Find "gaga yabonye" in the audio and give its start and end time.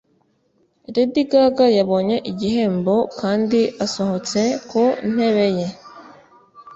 1.31-2.15